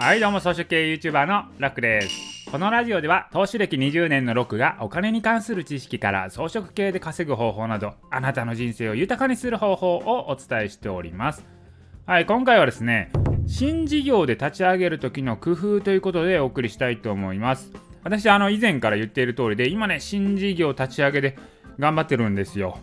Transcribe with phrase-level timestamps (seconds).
[0.00, 2.50] はいどうも草食系 YouTuber のラックです。
[2.50, 11.44] このラジオでは投資歴20年のロックがお金に関する知識から装飾系で稼ぐ方法などあなたの人生を豊かにする方法をお伝えしております。
[12.06, 13.12] はい今回はですね
[13.46, 17.70] 新事業で立ち上げる時の工夫ということでお送りしたいと思います。
[18.02, 21.36] 私あの以前から言っている通りで今ね新事業立ち上げで
[21.78, 22.78] 頑張ってるんですよ。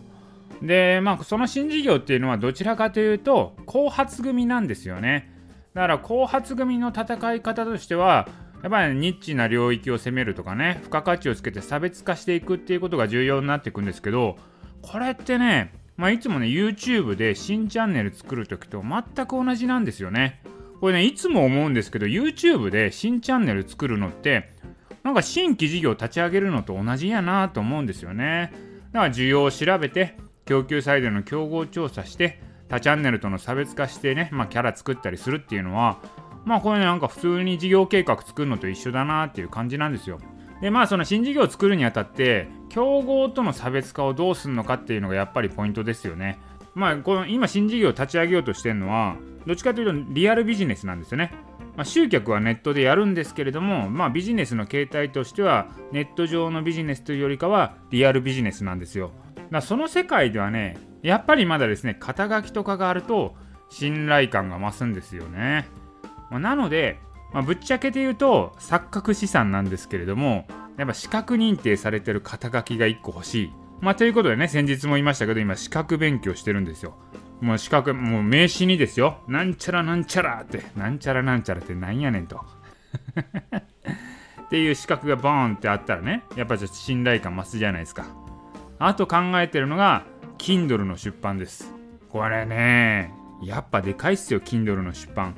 [0.62, 5.36] でまあその新事業っていうのはどちらかというと後発組なんですよね。
[5.78, 8.28] だから後発組の戦い方としては
[8.64, 14.36] やっぱりニッチな領域を攻めるとかね付加価値をつけて差別化していくっていうことが重要になっていくんですけど
[14.82, 20.42] これってね、まあ、いつもね YouTube で新チャンネル作る時と全く同じなんですよね。
[20.80, 24.50] これねいつも思うんですけど YouTube で新チャンネル作るのって
[25.04, 28.52] なんか新規事業立ち上げるのと同じやなと思うんですよね。
[28.90, 35.98] だから需要を調べて供給サイドの競合調査して他チャンネルとの差別化してね、まあ、キャラ作ったりするっていうのは
[36.44, 40.18] まあこれなんか普通に事業計画作るのと一緒だなっていう感じなんですよ。
[40.60, 46.38] でまあその新事業を作るにあたって競合との差別化をどうするのかっていうのがやっぱりポイントですよね。
[46.74, 49.16] まあこの今新事業を立ち上げようとしてるのは
[49.46, 51.32] どっちかというとリアルビジネスなんですよね。
[51.76, 59.12] まあ、集客はネットでやるんですけれども、まあ、ビジネスの形態としてはネット上のビジネスというよりかはリアルビジネスなんですよ。
[59.50, 63.34] だその世界ではねやっぱりまだですね、肩書きとかがあると
[63.70, 65.68] 信頼感が増すんですよね。
[66.30, 66.98] まあ、なので、
[67.32, 73.52] まあ、ぶっちゃけて言うと錯覚資産なんですけれども、やっぱ資格認定されてる肩書きが1個欲しい。
[73.80, 76.96] まあ、ということでね、先日も言いましたけど、今資格勉強してるんですよ。
[77.40, 79.18] もう資格、もう名刺にですよ。
[79.28, 82.44] なんちゃらなんちゃらって、なんちゃらなんちゃらってなんやねんと。
[84.42, 88.27] っていう資格がボーンってあったらね、やっぱちょっと信頼感増すじゃないですか。
[88.78, 90.04] あと考えてるのが、
[90.38, 91.74] Kindle の出版です。
[92.08, 93.12] これね、
[93.42, 95.34] やっぱでかいっすよ、Kindle の出版。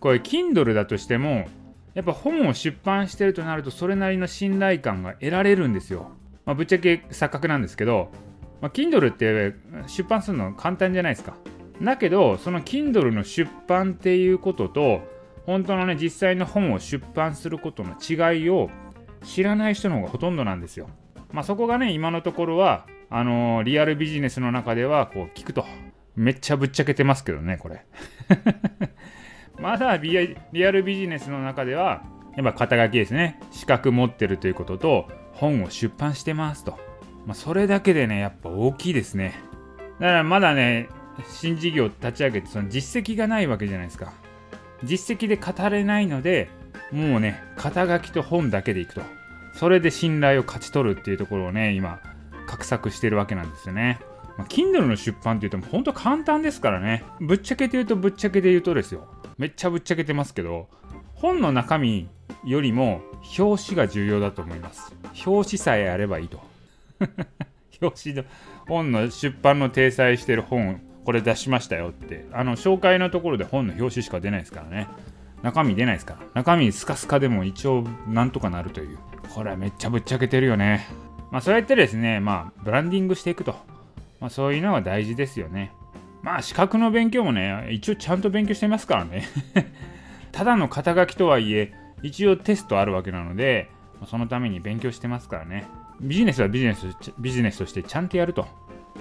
[0.00, 1.46] これ、Kindle だとしても、
[1.94, 6.10] やっぱ本を出版してるとなると、それなりの信頼感が得られるんですよ。
[6.44, 8.10] まあ、ぶっちゃけ錯覚なんですけど、
[8.60, 9.54] まあ、Kindle って
[9.86, 11.34] 出版するの簡単じゃないですか。
[11.80, 15.02] だけど、その Kindle の出版っていうことと、
[15.46, 18.70] 本当のね、実際の本を出版することの違いを
[19.24, 20.88] 知らない人の方がほとんどなんですよ。
[21.32, 25.66] まあ、そこがね、今のところは、あのー、リアルビジネスの中ではこう聞くと
[26.16, 27.84] めっちゃぶっちゃけてますけどねこれ。
[29.60, 32.02] まだリアルビジネスの中では
[32.36, 33.38] やっぱ肩書きですね。
[33.50, 36.78] 資格持ってるということと本を出版してますと、
[37.26, 39.34] まあ、それだけでねやっぱ大きいですね。
[40.00, 40.88] だからまだね
[41.28, 44.12] 新事業立ち上げてその実績がないわけじゃないですか。
[44.84, 46.48] 実績で語れないので
[46.90, 49.02] もうね肩書きと本だけでいくと。
[49.54, 52.00] それで信頼を勝ち取るっていうところをね今
[52.46, 54.00] 画策してるわけなんですよね。
[54.36, 57.04] まあ、Kindle の出版って言っても本当簡単ですからね。
[57.20, 59.06] ぶっちゃけて言うとぶっちゃけて言うとですよ。
[59.38, 60.68] めっちゃぶっちゃけてますけど、
[61.14, 62.08] 本の中身
[62.44, 63.02] よりも
[63.38, 64.94] 表紙が重要だと思います。
[65.26, 66.40] 表紙さえあればいいと。
[67.80, 68.24] 表紙の
[68.68, 74.88] 本の出版の掲載してる本これ出しましたよってあの紹介のところで本の表紙しか出ないですからね
[75.42, 78.98] 中身出ないですから中身スカスカでも一応なんとかなるという
[79.34, 80.86] これはめっちゃぶっちゃけてるよね
[81.32, 83.54] まあ、そうやってですね、まあ、ブランディングしていくと。
[84.20, 85.72] まあ、そういうのが大事ですよね。
[86.20, 89.24] まあ、資格の勉強もね、一応ちゃんと勉強してますからね。
[90.30, 91.72] ただの肩書きとはいえ、
[92.02, 93.70] 一応テストあるわけなので、
[94.06, 95.66] そのために勉強してますからね。
[96.02, 96.86] ビジネスはビジネス
[97.18, 98.46] ビジネスとしてちゃんとやると。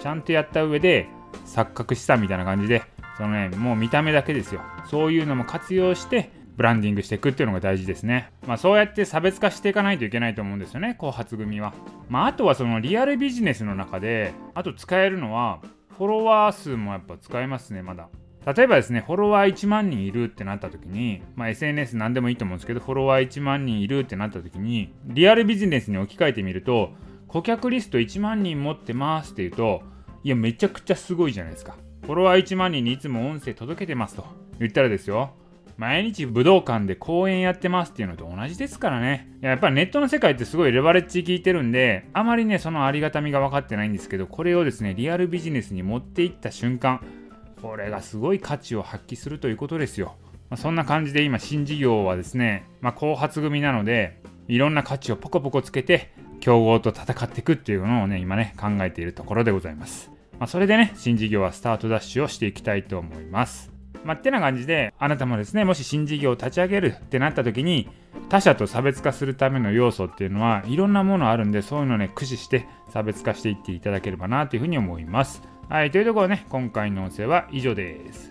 [0.02, 1.10] ちゃんとやった上で、
[1.46, 2.82] 錯覚したみたいな感じで、
[3.18, 4.62] そのね、もう見た目だけですよ。
[4.86, 8.32] そういうのも活用して、ブランディングしていくっていうのが大事ですね。
[8.46, 11.74] まあそうやって差別化していかないといけないと思うんですよね、後発組は。
[12.10, 15.60] まああとはそのリアルビジネスの中で、あと使えるのは、
[15.98, 18.10] フォロワー数もやっぱ使えますね、まだ。
[18.46, 26.92] 例えばですね、フォロワー1万人いるってなった時に、まあ、SNS 何でもいいと思うんですけど、フォロワー1万人いるってなった時に、リアルビジネスに置き換えてみると、
[27.28, 29.84] 顧客リスト1万人持ってますって言うと、
[30.24, 31.76] いや、めちゃくちゃすごいじゃないですか。
[32.02, 34.26] フォロワー1万人にいつも音声届けてますと
[34.58, 35.36] 言ったらですよ、
[35.82, 39.28] 毎日武道館で公演やってますっていうのと同じですからね。
[39.42, 47.04] やっぱりネットの世界ってすごいレバレッジ効いてるんで、あまりね、そのありがたみが分かってないんですけど、これをですね、リアルビジネスに持っていった瞬間、
[47.64, 50.18] これがすごい価値を発揮するということですよ。
[50.52, 60.12] まあ、そんな感じで今、新事業はですね、まあ、後発組なので、いろんな価値をポコポコつけて、競合と戦っていくっていうのをね、今ね、考えているところでございます。
[60.38, 63.81] まあ、それでね、新事業はスタートダッシュをしていきたいと思います。
[64.04, 67.90] まあ、ってな感じで、あなたもですね、もし新事業を立ち上げるってなった時に、
[68.30, 75.42] 他者と差別化するための要素っていうのはいろんなものあるんで、そういうのをね、駆使して差別化していっていただければなというふうに思います。
[75.70, 78.31] はい、というところでね、今回の音声は以上です。